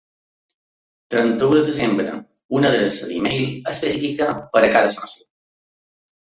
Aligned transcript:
Trenta-u 1.13 1.51
de 1.55 1.59
desembre, 1.67 2.15
una 2.61 2.71
adreça 2.73 3.11
d'e-mail 3.11 3.53
específica 3.75 4.31
per 4.57 4.65
a 4.65 4.73
cada 4.79 4.97
soci. 4.99 5.23